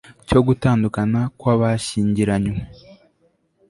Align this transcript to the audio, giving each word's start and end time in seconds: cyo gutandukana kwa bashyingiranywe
cyo 0.27 0.39
gutandukana 0.47 1.19
kwa 1.39 1.53
bashyingiranywe 1.61 2.59